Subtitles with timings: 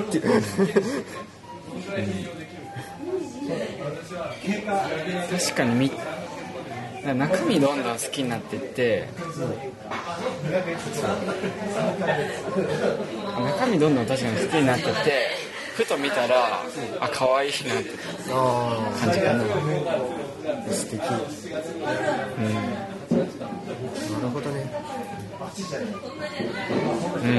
[0.00, 0.18] って
[5.30, 5.90] 確かにみ
[7.04, 9.08] 中身どんどん好きになってって
[13.38, 15.28] 中身どんどん確かに好きになってって
[15.76, 16.62] ふと見たら
[16.98, 17.90] あ可愛いなって
[18.32, 21.00] あ感じかなあ素敵。
[21.02, 21.30] なるほ
[22.42, 22.93] どね
[27.22, 27.30] うん。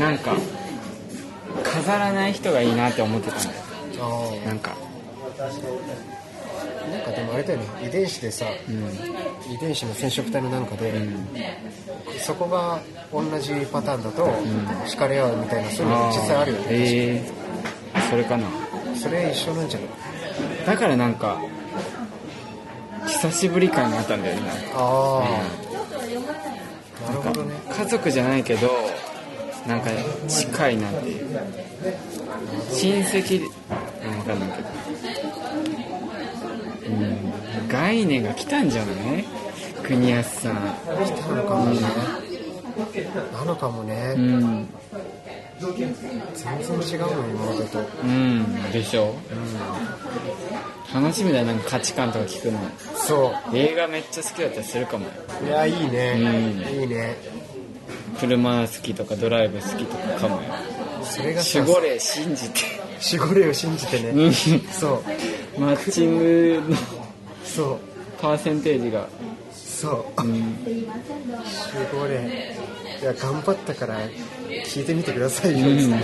[0.00, 0.34] なんか
[1.62, 3.52] 飾らない人がいいなって思ってたんだよ。
[4.00, 4.72] あなんか。
[5.38, 5.48] あな
[6.98, 7.66] んかでもあれだよね。
[7.86, 8.46] 遺伝子でさ、
[9.48, 10.92] 遺伝子の染色体のなんかで、
[12.18, 12.80] そこが
[13.12, 14.24] 同じパターンだと
[14.86, 17.30] 惹かれ合うみたいなそういうの実際あるよね、ええ
[18.10, 18.46] それかな。
[18.96, 19.88] それ一緒なんじゃない？
[20.66, 21.40] だからなんか
[23.06, 24.42] 久しぶり感があったんだよね。
[24.74, 25.28] ああ、
[27.06, 27.54] なるほどね。
[27.70, 28.68] 家族じゃないけど
[29.66, 29.90] なんか
[30.28, 31.26] 近いなっていう。
[32.72, 33.48] 親戚うん
[34.18, 34.68] 分かんないけど
[36.88, 36.90] う
[37.64, 39.24] ん概念が来たんじゃない？
[39.82, 40.54] 国安さん。
[40.54, 40.60] な
[41.34, 41.80] のかもね、
[43.32, 44.68] なのかもね、うん
[45.60, 48.72] 全然違うの今までとうん。
[48.72, 49.14] でしょ、
[50.94, 52.58] 楽しみだよなんか価値観とか聞くの。
[52.94, 55.06] そ映画めっちゃ好きだったりするかも
[55.44, 56.80] いやいいね、うん。
[56.80, 57.16] いいね。
[58.20, 60.42] 車好きとかドライブ好きとかかもよ。
[61.02, 62.60] それがさ守護霊信じて。
[63.16, 64.32] 守護霊を信じてね、うん。
[64.32, 65.02] そ
[65.56, 65.60] う。
[65.60, 66.76] マッチングの
[67.44, 67.78] そう。
[68.20, 69.08] パーセンテージが。
[69.52, 70.22] そう。
[70.22, 70.30] うん。
[70.30, 70.86] 守
[71.92, 72.56] 護霊
[73.00, 74.00] いや頑張ったから
[74.66, 75.76] 聞いてみてくださいよ、うん。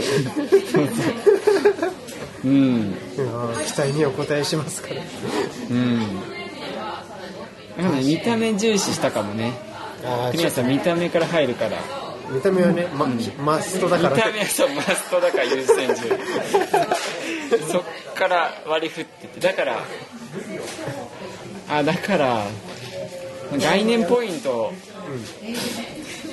[2.45, 2.50] うん。
[2.50, 2.97] うん。
[3.64, 5.03] 期待にお答えしますから。
[5.70, 6.20] うん。
[7.77, 9.53] だからね見た目重視したかもね。
[10.05, 11.78] あ国安さん見た目から入るから。
[12.31, 13.06] 見た目はね、ま
[13.39, 14.17] マストだから。
[14.17, 15.98] 見た目はそうマストだから優先順位。
[17.70, 17.83] そっ
[18.15, 19.41] から割り振ってって。
[19.41, 19.84] だから
[21.69, 22.47] あだから
[23.60, 24.72] 概念ポイント、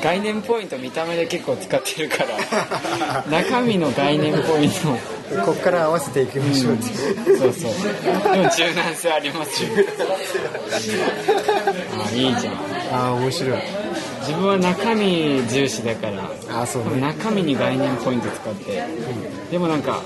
[0.03, 3.23] 概念ポイント見た目で結構使ってるから。
[3.29, 4.97] 中身の概念ポイント。
[5.45, 6.73] こっから合わせていきましょう。
[6.73, 6.77] う、
[7.37, 8.33] そうそう。
[8.33, 9.69] でも柔軟性ありますよ。
[12.05, 12.53] あいいじゃん。
[12.93, 13.59] ああ面白い。
[14.21, 16.29] 自分は中身重視だから。
[16.49, 16.99] ああそうね。
[17.01, 18.83] 中身に概念ポイント使って。
[19.51, 20.01] でもなんか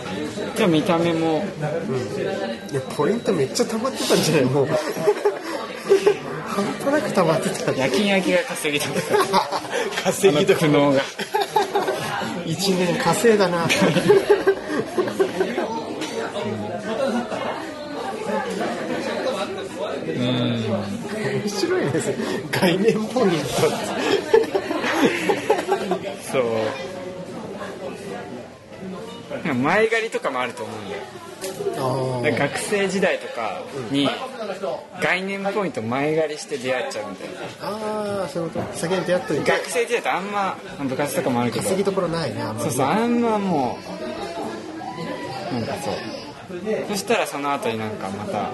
[0.56, 1.44] じゃあ見た目も。
[2.72, 4.46] いやポイントめっちゃ溜まってたんじゃない？
[4.46, 4.68] もう
[6.56, 9.00] 半端なく溜まってた夜勤明けが稼ぎとか
[10.06, 11.02] 稼ぎとかの苦悩が
[12.46, 13.68] 一年稼いだな
[20.06, 22.14] 面白いです
[22.52, 23.30] 概念ポイン
[29.54, 32.38] 前借りとかもあると思うんだよ。
[32.38, 33.62] 学生時代とか
[33.92, 34.10] に
[35.02, 38.78] 概念ポイント前借りして出会っちゃうみたいなああそういうこと？
[38.78, 39.52] 先に出会っといて。
[39.52, 40.58] 学生時代ってあんま
[40.88, 41.64] 部活とかもあるけど。
[41.64, 42.70] 稼ぎどころないねあんまり。
[42.70, 43.78] そうそうあんまも
[45.52, 45.94] うなんかそう。
[46.90, 48.52] そしたらその後になんかまた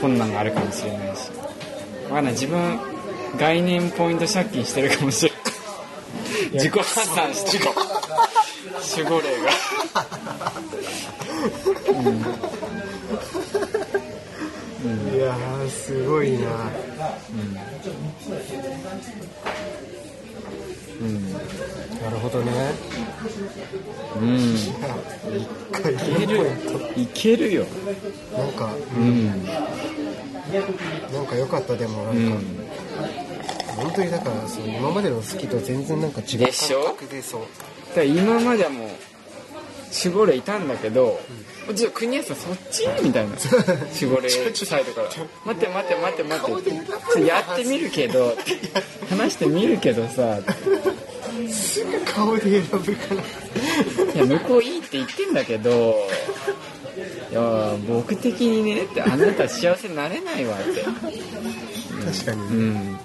[0.00, 1.30] 困難があるかもしれないし。
[2.08, 2.32] わかんない。
[2.34, 2.78] 自分
[3.38, 5.40] 概念ポイント借金してるかもしれない。
[6.52, 7.64] 自己破産してる
[8.96, 9.50] 守護霊が。
[15.14, 16.70] いやーすごいな。
[21.00, 21.32] うん。
[21.32, 22.52] なるほどね。
[24.20, 24.54] うん。
[24.54, 24.72] 一
[25.72, 26.50] 回いける
[26.96, 27.66] いけるよ。
[28.36, 29.26] なんかうん。
[31.12, 32.04] なんか良かったでも。
[32.04, 32.68] なんか、うん。
[33.76, 36.50] 本当にだからその今までの好きと全然なんか違う感
[36.96, 37.42] 覚でそう
[37.94, 38.88] だ今まではもう
[40.04, 41.20] 守護霊いたんだけど、
[41.74, 42.86] ちょっと国安さんそっち？
[43.02, 43.34] みたいな。
[44.00, 45.08] 守護霊サイドから
[45.46, 46.70] 「待って待って待って待って」
[47.14, 48.36] ちょやってみるけど。
[49.08, 50.40] 話してみるけどさ。
[51.50, 54.12] すぐ顔で選ぶから。
[54.12, 55.96] いや向こういいって言ってんだけど。
[57.30, 60.82] いや僕的にねってあなた幸せになれないわって。
[60.82, 62.98] 確かに、うん。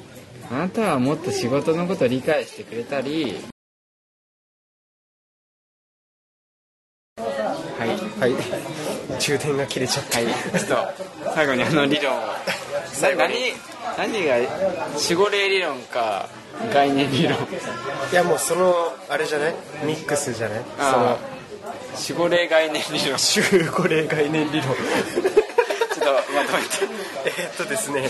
[0.51, 3.35] あなたはもっと仕事のことを理解してくれたり
[8.23, 8.33] はい。
[8.33, 8.43] はい
[9.19, 10.17] 充電が切れちゃった。
[10.19, 10.67] はい、ちょっ
[11.25, 12.21] と最後にあの理論を。
[12.87, 13.33] 最後に。
[13.97, 14.35] 何何が
[14.95, 16.29] 守護霊理論か
[16.73, 17.37] 概念理論。
[18.11, 18.73] いやもうその
[19.09, 19.55] あれじゃない？
[19.85, 20.63] ミックスじゃない？
[20.79, 21.17] あ
[22.09, 22.99] 守護霊概念理論。
[22.99, 24.71] ちょその集合霊概念理論。
[24.71, 24.73] っと
[26.33, 26.69] まとめて。
[27.25, 28.09] えーっとですね。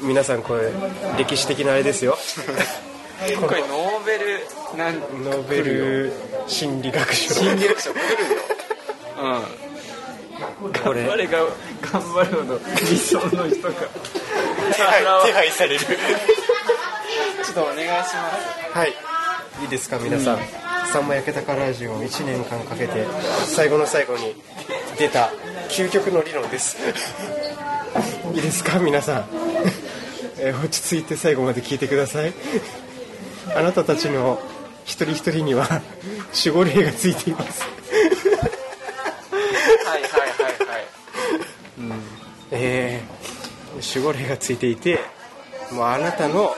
[0.00, 0.70] 皆さんこれ
[1.18, 2.16] 歴史的なあれですよ。
[3.46, 4.46] これノーベル
[4.78, 6.12] なんノーベル
[6.46, 7.34] 心理学賞。
[7.34, 8.40] 心理学賞来るよ。
[8.54, 8.59] うん
[10.84, 11.26] これ頑張れ。
[11.26, 11.38] が
[11.92, 13.74] 頑張るほど理想の人が。
[14.74, 15.80] 手配 手配される。
[15.80, 15.86] ちょ
[17.50, 18.16] っとお願いします。
[18.78, 18.94] はい。
[19.62, 20.38] いいですか皆さん
[20.90, 23.06] 「さんま焼けたかラジオ」を1年間かけて
[23.44, 24.34] 最後の最後に
[24.96, 25.30] 出た
[25.68, 26.78] 究極の理論です。
[28.34, 29.24] いいですか皆さん、
[30.38, 32.32] えー落ち着いて最後まで聞いてください。
[33.54, 34.40] あなたたちの
[34.84, 35.82] 一人一人には
[36.44, 37.64] 守護霊がついています
[43.92, 45.00] 守護霊がついていて
[45.72, 46.54] もうあなたの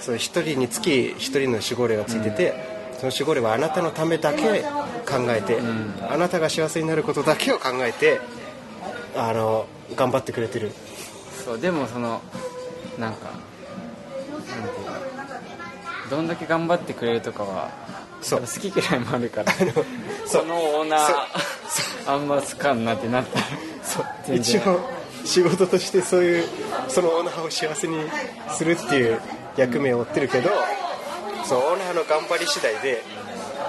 [0.00, 2.54] その一人につき一人の守護霊がついてて、
[2.98, 5.58] その守護霊はあなたのためだけ考えて、
[6.10, 8.20] あなたが幸せになることだけを考えて
[9.16, 10.72] あの頑張ってくれてる。
[11.44, 12.20] そうでもその
[12.98, 15.00] なんかなんていうか
[16.10, 17.70] どんだけ頑張ってくれるとかは
[18.20, 18.40] そう。
[18.40, 19.52] 好き嫌いもあるから
[20.26, 21.10] そのオーナー
[22.06, 23.46] あんま好かんなってなったら
[23.82, 24.34] そう。
[24.34, 24.80] 一応
[25.24, 26.48] 仕事としてそういう
[26.92, 27.96] そのオーナーを幸せに
[28.50, 29.20] するっていう
[29.56, 30.50] 役目を負ってるけど
[31.44, 33.02] そうオーナーの頑張り次第で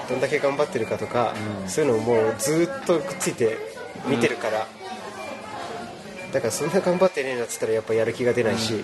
[0.10, 1.34] どんだけ頑張ってるかとか、
[1.66, 3.58] そういうのをもうずっとくっついて
[4.06, 4.68] 見てるから、
[6.34, 8.84] だからそんな頑張ってねえなっつったらやっぱやる気が出ないし、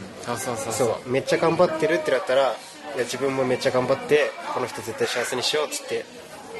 [0.71, 2.45] そうめっちゃ頑張ってるってなったらい
[2.97, 6.06] や自分もめっちゃ頑張ってこの人絶対幸せにしようっつって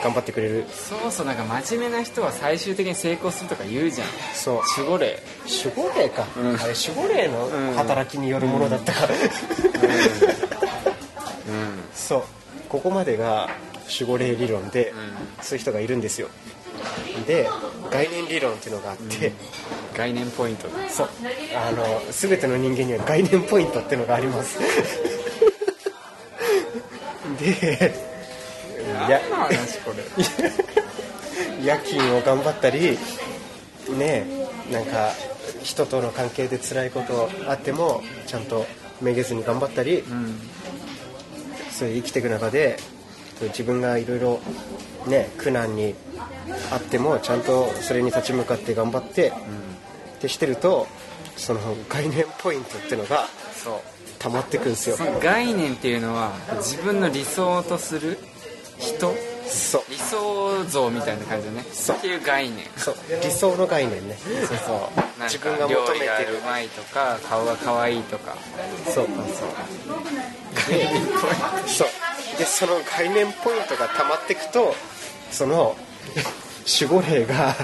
[0.02, 0.66] 頑張ってくれる。
[0.72, 4.08] そうそうなんか真面目な人は最終的に成功するとか言うじゃん。
[4.34, 4.62] そう。
[4.78, 5.20] 守護霊。
[5.46, 6.56] 守護霊か、うん。
[6.56, 9.10] あれ守護霊の働きによるものだったから、
[11.94, 12.24] そう。
[12.70, 13.50] ここまでが
[14.00, 14.94] 守護霊理論で、
[15.42, 16.30] そういう人がいるんですよ。
[17.28, 17.50] で
[17.92, 19.34] 概念理論っていうのがあって、
[19.98, 20.70] 概念ポイント。
[20.90, 21.10] そう。
[21.56, 24.60] あの全ての人間には概念ポイントっていうのがあります。
[27.40, 28.09] で
[29.10, 30.04] や話これ。
[31.64, 32.98] 夜勤を頑張ったり
[33.98, 34.26] ね
[34.72, 35.12] なんか
[35.64, 38.66] 人との関係で辛いことあってもちゃんと
[39.02, 40.04] めげずに頑張ったり、
[41.72, 42.78] そういう生きていく中で
[43.42, 44.40] 自分がいろいろ
[45.08, 45.96] ね苦難に
[46.72, 49.34] あってもちゃんとそれに立ち向かって頑張って、
[50.18, 50.88] ってしてると
[51.38, 53.28] その概念ポイントっていうのが
[54.20, 54.98] 溜まってくんですよ。
[55.22, 58.18] 概念っていうのは自分の理想とする
[58.80, 59.16] 人？
[59.48, 59.84] そう。
[59.90, 61.66] 理想像みたいな感じだね。
[61.72, 61.98] そう。
[61.98, 62.66] っていう概念。
[62.78, 62.96] そう。
[63.24, 64.16] 理想の概念ね。
[64.18, 65.24] そうそう。
[65.24, 66.38] 自分が求めてる。
[66.38, 68.36] うまいとか顔が可愛いとか。
[68.86, 69.08] そう。
[70.68, 70.90] で
[71.68, 71.88] そう。
[72.38, 74.74] でその概念ポイントが溜まっていくと
[75.30, 75.76] その
[76.82, 77.56] 守護霊が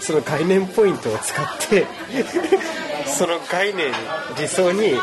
[0.00, 1.86] その概念ポイントを使って
[3.06, 3.92] その概念
[4.38, 4.94] 理想に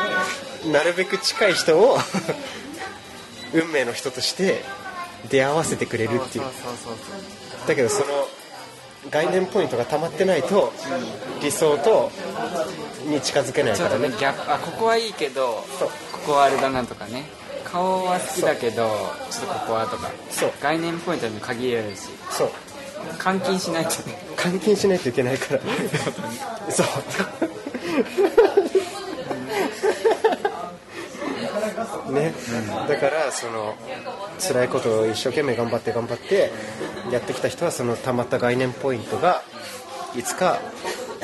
[0.71, 1.99] なるべく近い人を
[3.53, 4.63] 運命の人として
[5.29, 6.45] 出会わせてくれるっていう。
[7.67, 8.05] だけどその
[9.09, 10.73] 概念ポイントが溜まってないと
[11.41, 12.11] 理想と
[13.05, 14.09] に近づけないからね。
[14.09, 15.63] ねギャップあここはいいけど
[16.11, 17.25] ここはあれだなとかね。
[17.65, 18.87] 顔は好きだけど
[19.31, 20.11] ちょっとここはとか。
[20.29, 20.51] そう。
[20.61, 22.09] 概念ポイントにも限られるし。
[22.29, 22.49] そう。
[23.17, 24.17] 換金しないとね。
[24.37, 25.61] 換金しないといけないから。
[26.71, 26.87] そう
[32.13, 32.33] ね、
[32.87, 33.75] だからその
[34.39, 36.51] 辛いことを一生懸命頑張って頑張って
[37.11, 39.43] やってきた人はそのたまった概念ポイントが
[40.15, 40.59] いつか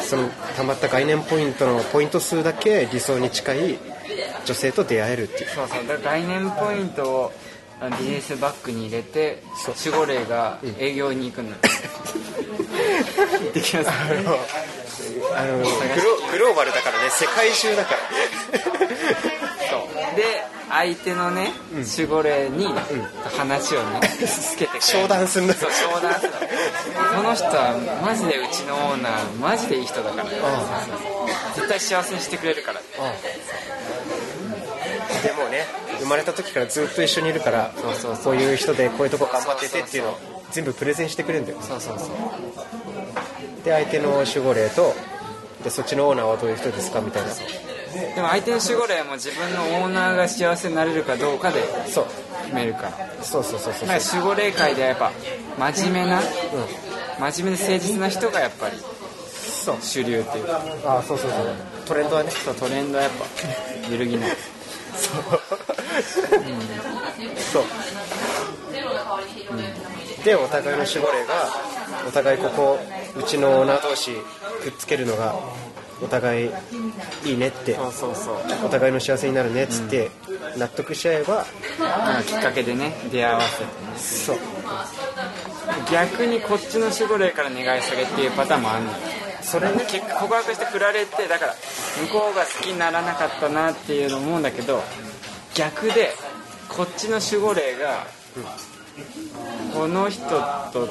[0.02, 3.78] そのたまった概念ポイントのポイント数だけ理想に近い
[4.46, 5.50] 女性と出会えるっていう。
[5.50, 5.88] そうそう。
[5.88, 7.32] だから概念ポイントを
[8.00, 9.44] ビジネスバッグに入れて
[9.86, 11.50] 守護霊が営業に行くの、
[13.54, 13.90] できます。
[15.36, 15.66] あのグロ
[16.32, 17.10] グローバルだからね。
[17.10, 18.00] 世界中だから
[20.20, 20.26] で
[20.70, 22.68] 相手のね守護霊に
[23.38, 26.32] 話をね つけて商談すんだそう商談する。
[26.34, 26.40] の
[27.16, 30.26] この人はマジでうちのオーナーマジでいい人だから
[31.56, 32.86] 絶対幸せにしてくれるからで
[35.32, 35.66] もね
[36.00, 37.72] 生まれた時からずっと一緒にいるから
[38.02, 40.20] そうこういう人でこういうとこ頑張っててっていうのを
[40.52, 41.60] 全部プレゼンしてくれるんだよ。
[41.62, 42.10] そうそうそう。
[43.64, 44.94] で相手の守護霊と
[45.64, 47.30] でそっちのオーナーはどういう人ですかみたいな
[48.16, 52.06] でも相手の守護霊も自分のオーナーが幸せになれるかどうかでそう。
[52.44, 52.92] 決めるから。
[53.24, 55.12] そうそうそうそうだから守護霊界ではやっぱ
[55.74, 56.22] 真面目な
[57.20, 59.78] 真面目で誠実な人がやっぱりそう。
[59.82, 60.46] 主流っていう。
[60.46, 61.56] かあそうそうそう。
[61.86, 62.32] トレンドはね。
[62.32, 63.26] そうトレンドはやっぱ
[63.92, 64.30] 揺るぎない。
[65.00, 65.24] そう、
[67.54, 67.64] そう、
[70.24, 71.50] でお互いの守護霊が
[72.08, 72.80] お互いここ
[73.16, 74.12] うちのオーナー同士
[74.62, 75.36] くっつけるのが
[76.02, 76.52] お互い
[77.26, 77.78] いいねって
[78.64, 80.10] お互いの幸せになるねっつって
[80.58, 81.46] 納得しちゃえば
[82.26, 83.70] きっかけでね出会わせてね。
[83.98, 84.38] そう。
[85.92, 88.98] 逆にこっちの守護霊から願い下げっていうパターンもあるのよ。
[89.42, 89.86] それね。
[89.90, 91.56] 結果告白して振られてだから
[92.08, 94.82] 向こうが好きにならなかったなっていうの思うんだけど
[95.54, 96.14] 逆で
[96.68, 98.06] こっちの守護霊が
[99.74, 100.26] この人
[100.74, 100.88] と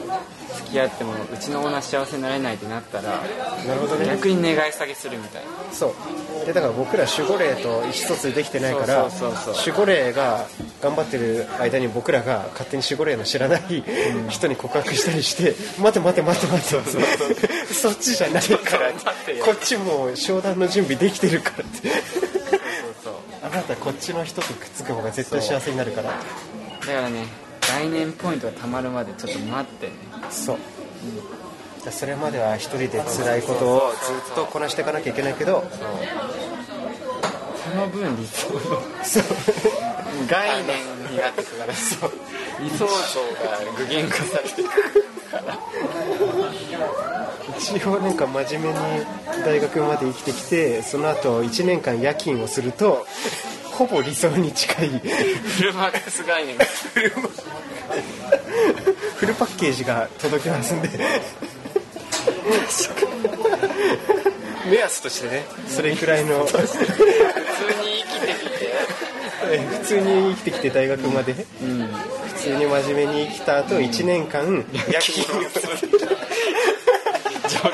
[0.54, 3.20] 付き合ってもうちのオーナー幸せになれないってなったら
[3.66, 4.06] なるほどね。
[4.06, 5.48] 逆に願い下げするみたいな。
[5.72, 5.94] そ
[6.42, 6.46] う。
[6.46, 10.46] でだから僕ら守護霊と意思疎通できてないから守護霊が
[10.80, 13.84] 頑張ってる間に僕らが勝手に守護霊の知らない
[14.28, 16.76] 人に告白したりして「待て待て待て待て」
[17.74, 18.92] そっちじゃないから。
[19.44, 21.90] こっちもう商談の準備できてるからって。
[23.40, 26.10] あなたこっちの人とくっつく方が絶対幸せになるから。
[26.10, 26.14] だ
[26.86, 29.92] からね概念ポイントがたまるまでちょっと待ってね。
[30.30, 30.56] そう、
[31.80, 33.92] じゃあそれまでは一人で辛いことを
[34.24, 35.64] ずっとこなしていかなきゃいけないけど。
[37.70, 38.60] その分理想の。
[39.04, 39.24] そう
[40.28, 42.12] 概念になってくからそう。
[42.60, 42.88] 理想像が
[43.76, 45.58] 具現化されていくから。
[47.58, 49.06] 一応なんか真面目に
[49.44, 53.06] 大学まで生きてきてその後1年間夜勤をすると
[53.72, 54.88] ほぼ理想に近い。
[54.88, 56.56] フルマックス概念。
[56.56, 56.64] が
[59.16, 60.88] フルパッケージが届きますんで。
[64.70, 65.44] 目安としてね。
[65.66, 66.44] それくらいの。
[66.44, 66.66] 普通に
[68.02, 68.68] 生きてきて。
[69.48, 71.44] 普通に生きてきて大学まで、普
[72.34, 75.38] 通に真面目に生きた後1年間夜勤。
[75.38, 75.88] をする。
[77.48, 77.72] 条件。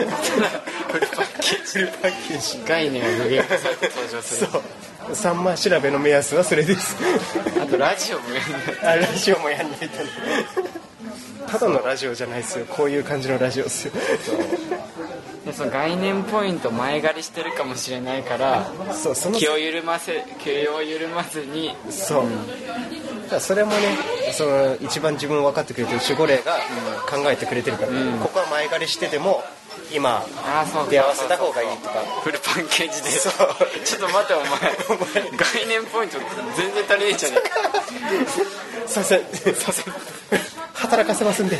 [0.90, 2.62] フルパッケージ。
[2.66, 4.50] 概念が具現化されて登場する。
[4.50, 4.62] そう
[5.14, 6.96] サンマ調べの目安はそれです。
[7.60, 9.90] あとラジオもやんないあラジオもやんないとね。
[11.46, 12.66] ただのラジオじゃないですよ。
[12.66, 13.92] こういう感じのラジオですよ。
[15.44, 21.74] でその概念ポイント前借りしてるかもしれないからそうその気を緩ませ気を緩まずに。
[21.88, 22.28] そう、だ
[23.28, 23.78] からそれもね
[24.32, 26.58] その一番自分を分かってくれてる守護霊が
[27.08, 27.88] 考えてくれてるから、
[28.22, 29.42] ここは前借りしてでも
[29.92, 30.90] 今ああそうか。
[30.90, 32.00] 出会わせた方がいいとか。
[32.22, 33.10] フルパッケージで。
[33.10, 33.32] そう。
[33.84, 34.48] ちょっと待ってお前。
[35.30, 36.18] 概念ポイント
[36.56, 38.88] 全然足りねえじゃねえか。
[38.88, 39.84] させさせ
[40.74, 41.58] 働かせますんで。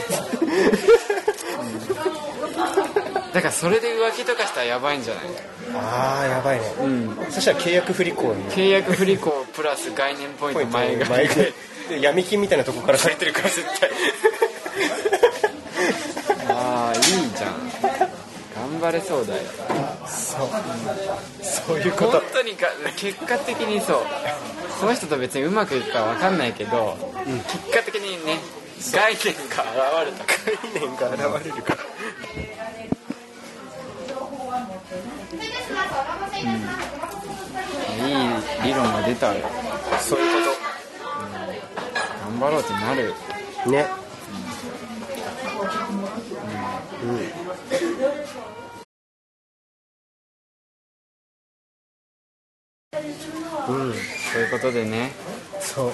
[3.32, 5.24] だからそれで浮気とかしたらやばいんじゃない？
[5.72, 6.64] ああやばいね、
[7.30, 8.44] そしたら契約不履行に。
[8.50, 11.54] 契約不履行プラス概念ポイント前前借り借り。
[11.90, 13.90] で闇金みたいなとこから借りてるから絶対
[16.48, 17.54] ああいいじゃん
[18.80, 19.42] 頑張れそうだよ。
[20.06, 20.48] そう。
[21.42, 22.12] そういうこと。
[22.12, 23.98] 本当にか結果的にそう。
[24.80, 26.96] その人と別にうまくいくか分かんないけど、
[27.26, 28.38] 結果的にね
[28.90, 29.64] 概念が
[30.02, 30.24] 現れた。
[30.24, 31.84] 概念が現れるから。
[38.00, 38.16] いい
[38.64, 39.46] 理論が出たよ。
[40.00, 40.56] そういうこ
[42.30, 43.12] 頑張ろうってなる。
[43.64, 43.86] とね。
[47.00, 48.19] という
[54.60, 55.12] ことでね。
[55.60, 55.92] そう。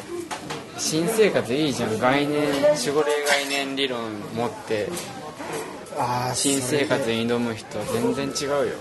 [0.78, 1.98] 新生活いいじゃん。
[1.98, 2.42] 概念
[2.74, 4.00] 守護霊概念理論
[4.34, 4.88] 持って。
[5.98, 8.74] ああ新生活に挑む人全然違うよ。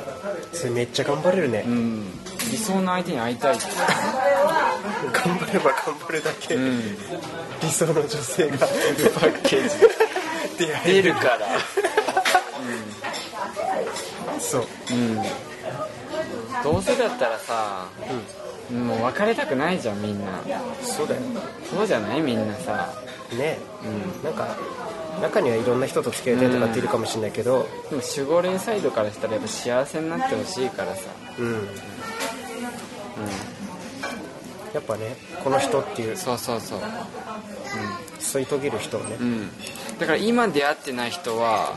[0.51, 2.03] それめっちゃ頑張れるね、うん。
[2.51, 3.57] 理想の相手に会いたい。
[5.13, 6.97] 頑張れば頑張るだけ、うん。
[7.61, 8.57] 理想の女性が。
[8.57, 9.75] パッケージ。
[10.57, 11.39] 出会えるから。
[14.39, 14.67] そう。
[14.91, 15.23] うん。
[16.63, 17.87] どうせだったらさ、
[18.72, 20.41] もう別れたくないじゃんみんな。
[20.81, 21.22] そうだよ。
[21.69, 22.22] そうじゃない？
[22.22, 22.93] みんなさ。
[23.38, 23.60] ね。
[24.24, 24.57] なんか
[25.22, 27.67] 中にはいろんな人と付き合いたいとかっているかもしれないけど。
[27.89, 31.01] でも守護霊サイドからしたらやっぱ幸せになってほしいからさ。
[31.38, 31.53] うん、
[34.74, 36.17] やっぱねこの人っていう。
[36.17, 36.79] そうそうそう。
[38.19, 39.50] 添い遂げる人をね、うん。
[40.00, 41.75] だから今出会ってない人は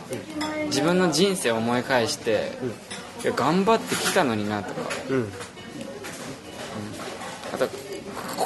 [0.66, 2.52] 自分の人生を思い返して、
[3.22, 4.80] いや頑張ってきたのになとか。
[5.10, 5.32] うん
[7.58, 7.68] あと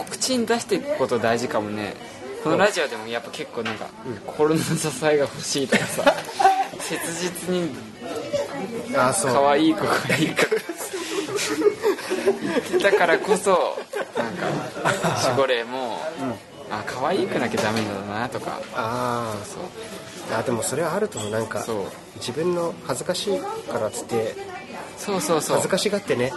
[0.06, 1.94] 口口に出していくこと大事かもね。
[2.42, 3.86] このラジオでもやっぱ結構なんか、
[4.26, 6.14] 心の支えが欲しいとかさ
[6.80, 7.70] 切実に
[8.96, 9.32] ああそう。
[9.32, 10.48] 可愛い子がいいから
[12.50, 13.78] 言ってたからこそ
[14.16, 14.46] なんか
[15.28, 16.00] 守護霊も、
[16.70, 18.60] あ可愛くなきゃダメだなとか。
[18.74, 20.36] ああそう。
[20.36, 21.30] あでもそれはあると思う。
[21.30, 21.76] なんかそう。
[22.16, 24.34] 自分の恥ずかしいからっつって
[24.98, 25.56] そうそうそう。
[25.56, 26.32] 恥ずかしがってね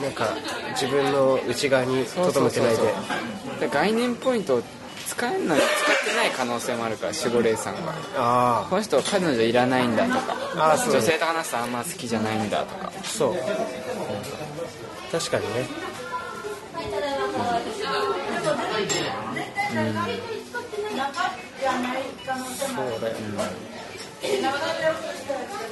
[0.00, 0.36] なんか
[0.72, 3.68] 自分の内側にとどめてないで。
[3.68, 4.62] 概念ポイントを
[5.06, 7.92] 使えんのに使ってない可能性もあるから守護霊さんが。
[8.16, 10.36] あこの人彼女いらないんだとか。
[10.56, 12.92] あーそう女性と話すとあんま好きじゃないんだとか。
[12.96, 13.36] あそう。
[15.10, 15.66] 確かにね。
[22.58, 23.16] そうだよ、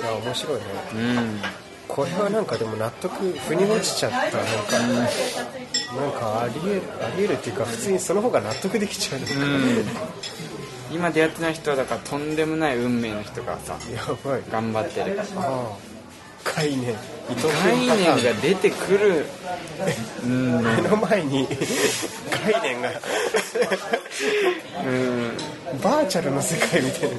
[0.00, 0.64] いや面白いね。
[0.94, 1.40] うん
[1.88, 4.18] これはなんかでも納得腑に落ちちゃった。
[4.18, 4.78] なんか、
[5.96, 9.20] なんかありえるありえるっていうか普通にその方が納得できちゃう。
[9.20, 9.26] ね、
[10.92, 14.42] 今出会ってない人はだからとんでもない運命の人がさやばい。
[14.50, 15.20] 頑張ってる。
[15.20, 15.96] ああ
[16.44, 16.94] 概念。
[17.64, 19.26] 概念が出てくる。
[20.24, 20.62] うん。
[20.62, 21.46] 目の前に
[22.30, 22.90] 概念が。
[24.84, 25.36] うん。
[25.82, 27.18] バーチャルの世界みたいな。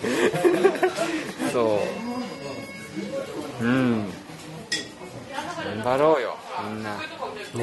[1.51, 1.81] そ
[3.62, 3.65] う。
[3.65, 3.97] うん。
[4.01, 4.16] 頑
[5.88, 6.36] 張ろうよ
[6.70, 6.98] みんな。
[6.98, 7.03] ね。
[7.53, 7.62] う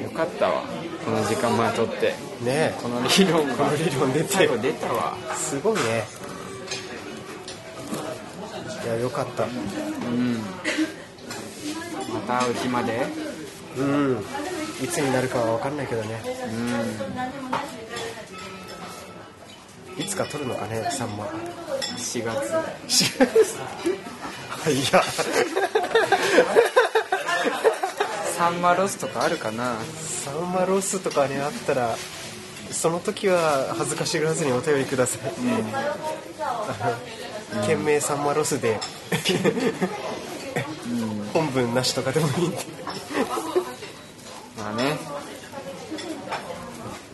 [0.00, 0.02] ん。
[0.02, 0.62] よかったわ
[1.04, 2.14] この時間までとって。
[2.42, 2.74] ね。
[2.82, 4.28] この理論この理論出て。
[4.28, 5.16] 最後出たわ。
[5.34, 6.04] すごいね。
[8.84, 9.44] いやよかった。
[9.44, 9.50] うん。
[12.12, 13.06] また会う日まで？
[13.78, 14.22] うん。
[14.82, 16.20] いつになるかは分かんないけどね。
[19.96, 21.24] いつか撮るのかねサンマ
[21.96, 22.52] 4月。
[24.62, 25.02] はいや
[28.36, 29.76] サンマロスとかあるかな？
[30.24, 31.96] サンマロスとかねあったら
[32.70, 35.20] その時は恥ずかしがらずにお便りください、
[36.40, 38.80] あの件名サンマロスで、
[41.34, 42.56] 本文なしとかでもいいんで。
[44.56, 44.98] まあね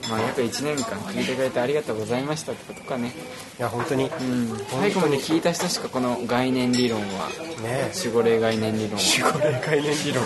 [0.08, 3.12] まあ約1年間聞いてくれてありがとうございましたってことかね。
[3.58, 4.04] いや本当に。
[4.04, 4.58] ねうん。
[4.68, 7.30] 最後まで聞いた人しかこの概念理論は
[7.64, 7.92] え。
[7.96, 8.98] 守護霊概念理論は。
[8.98, 10.24] 守護霊概念理論。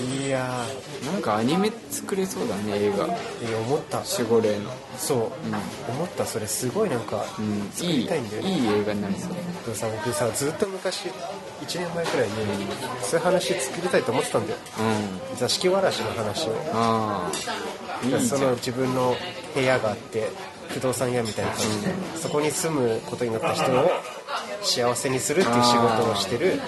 [0.00, 0.64] いや
[1.04, 3.08] なんかアニメ作れそうだね映画。
[3.08, 3.98] ーいや思った。
[4.00, 4.70] 守護霊の。
[4.96, 5.18] そう、
[5.90, 6.24] 思った。
[6.24, 7.68] それすごいなんか、うん。
[7.72, 8.50] 作りたいんだよね。
[8.50, 9.32] いい映画になりそう。
[9.32, 9.40] で
[9.70, 12.34] もさ僕さずっと昔1年前くらいに
[13.02, 14.58] そういう話作りたいと思ってたんだよ。
[15.32, 15.36] うん。
[15.36, 16.52] 座敷わらしの話を。
[16.72, 17.89] ああ
[18.20, 19.16] その自分の
[19.54, 20.28] 部屋があって
[20.68, 23.90] 不動産屋みたいな感じで、そこに住むことになった人を
[24.62, 26.60] 幸せにするっていう仕事をしてる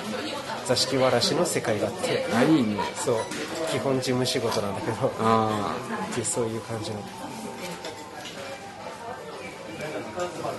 [0.66, 2.26] 座敷わらしの世界があって。
[2.34, 2.76] あいいね。
[2.96, 3.16] そう。
[3.70, 5.12] 基本事務仕事なんだけど。
[5.20, 5.74] あ
[6.10, 6.96] っていうそういう感じの。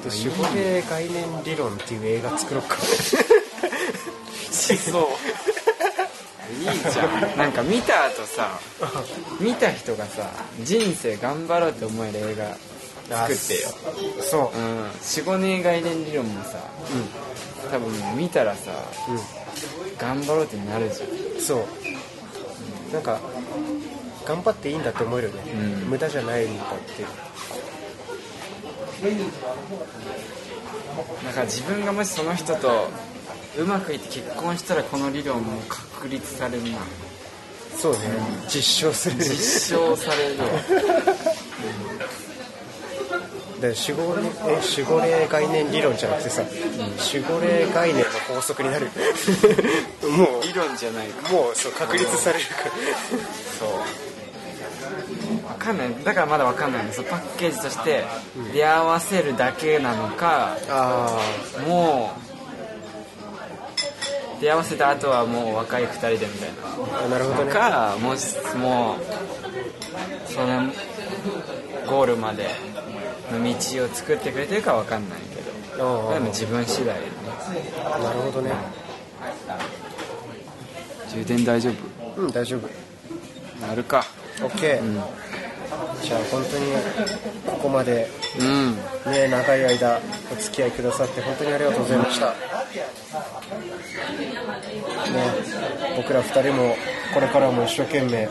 [0.04, 2.78] で守護霊概念理論っていう映画作ろうか。
[4.54, 5.08] そう
[6.64, 7.38] いいじゃん。
[7.38, 8.60] なんか見た後さ
[9.40, 10.30] 見た人がさ
[10.62, 13.70] 人生頑張ろうって思える映画作ってよ。
[14.22, 14.58] そう。
[14.58, 14.86] うん。
[14.90, 16.58] 45年概念理論もさ
[17.72, 18.72] 多分見たらさ
[19.10, 21.10] うん、頑張ろうってなるじゃん。
[21.10, 22.94] うん、そう。
[22.94, 23.20] なんか
[24.26, 25.90] 頑張っていいんだって思えるよね、うん。
[25.90, 27.04] 無駄じゃないんだって。
[31.26, 32.88] だから自分がもしその人と
[33.58, 36.80] うまくいって結婚したらこの理論も確立されるな。
[37.78, 38.00] そうね、
[38.48, 39.18] 実証する。
[39.18, 40.46] 実証されるわ。
[43.62, 46.44] で守護霊え守護霊概念理論じゃなくてさ、
[47.14, 48.88] 守護霊概念の法則になる。
[50.04, 51.30] も理論じゃないか。
[51.30, 52.72] うもうそう確立されるから。
[53.60, 54.04] そう。
[55.48, 56.04] 分かんない。
[56.04, 58.04] だからまだ分かんないんですパッケージとして
[58.54, 61.20] 出会わせるだけなのかあ
[61.66, 62.23] もう
[64.44, 67.52] 出会わせた後はもう若い2人でみたいーあなるほどなね。
[67.54, 70.70] かもしもうその
[71.88, 72.50] ゴールまで
[73.32, 76.14] の道を作ってくれてるか分かんないけど。
[76.14, 77.12] でも自分次第でね。
[78.04, 78.52] なるほどね。
[81.10, 81.72] 充電大丈
[82.18, 82.22] 夫？
[82.22, 83.66] うん大丈夫。
[83.66, 84.06] なるか。
[84.42, 84.60] OK、
[86.04, 86.74] じゃあ本当に
[87.46, 88.76] ここまでうん。
[89.10, 90.02] ね長い間
[90.32, 92.34] お付き合いくださって本当にありがとうございました
[92.80, 92.86] ね
[95.98, 96.76] 僕ら2人も
[97.14, 98.30] これからも一生懸命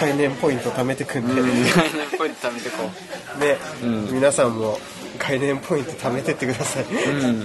[0.00, 1.52] 概念ポイント貯めてくんで、概ね、
[2.10, 4.12] 念ポイント貯めてこう。
[4.12, 4.78] 皆さんも
[5.18, 7.42] 概念ポイント貯めてってください、うん。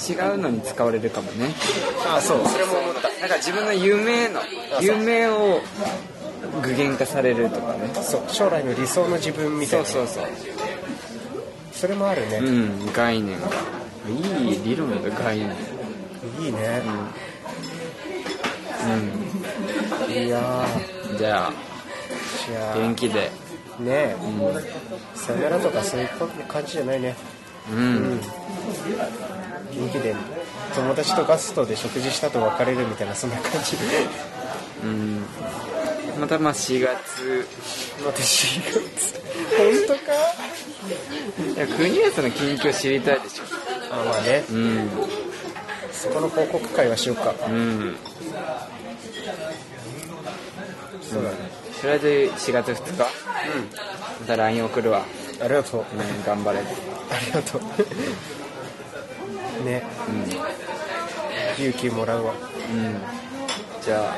[0.00, 1.54] 違うのに使われるかもね。
[2.06, 2.46] あそう。
[2.46, 3.08] それも思った。
[3.20, 4.40] なんか自分の夢の
[4.80, 5.60] 夢を
[6.62, 7.90] 具現化されるとかね。
[8.02, 8.22] そう。
[8.28, 9.86] 将来の理想の自分みたいな。
[9.86, 10.61] そうそうそう
[11.82, 13.48] それもあるね、うん概念が。
[14.08, 15.48] いい理論だ概念。
[16.38, 16.80] いいね、
[20.08, 20.14] うん。
[20.14, 20.64] いや
[21.18, 22.78] じゃあーじゃあ。
[22.78, 23.32] 元気で。
[23.80, 24.14] ね。
[24.14, 24.16] え、
[25.16, 26.08] さよならとかそういう
[26.46, 27.16] 感じじゃないね。
[27.68, 28.20] うん。
[29.74, 30.14] 元気で
[30.76, 33.76] 友達とガストで食事したと別れるみたいなそんな感じ。
[34.84, 35.24] うん
[36.22, 37.44] またまあ4月
[38.06, 38.70] また4月
[39.58, 40.12] 本当か？
[41.56, 43.44] いや国安の近況知りたいでしょ。
[43.90, 44.44] あまあね。
[44.48, 44.88] うん
[45.90, 47.34] そこの報告会はしようか。
[47.48, 47.96] うん。
[51.02, 51.36] そうだね。
[51.80, 53.06] とりあえず4月2日ま
[54.24, 55.04] た LINE 送るわ。
[55.40, 55.80] ありがとう。
[55.80, 55.86] うん
[56.24, 56.60] 頑張れ。
[56.60, 56.62] あ
[57.26, 57.62] りがとう。
[59.66, 59.82] ね。
[61.58, 62.34] 勇気もらうわ。
[62.72, 62.96] うん。
[63.82, 64.16] じゃあ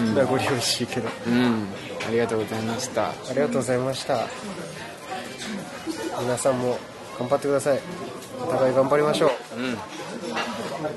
[0.00, 1.08] 名残惜しいけど。
[1.26, 1.66] うん。
[2.06, 3.10] ありがとうございました。
[3.10, 4.26] ありがとうございました。
[6.20, 6.78] 皆さんも
[7.18, 7.80] 頑張ってください。
[8.42, 9.60] お互い頑張りましょう。
[9.60, 9.78] うん。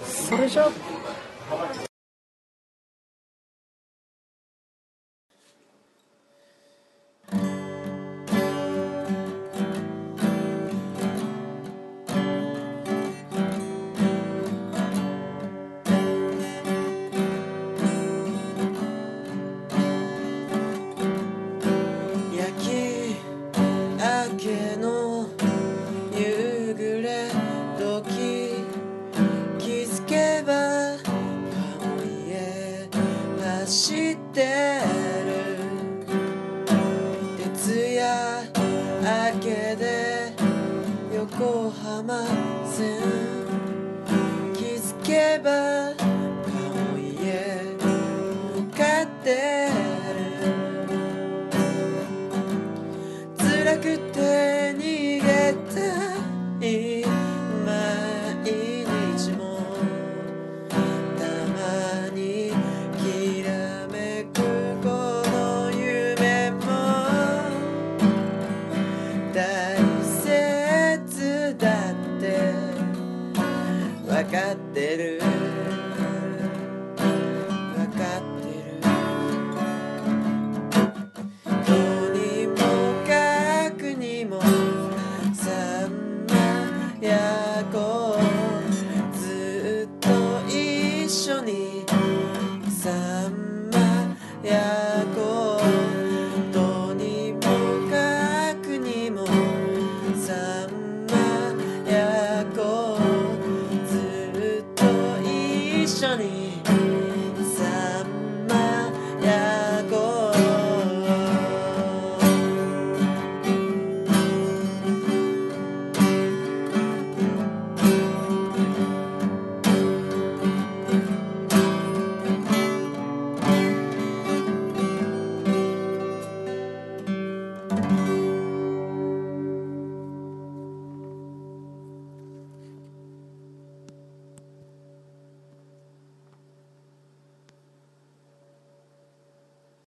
[0.05, 0.92] それじゃあ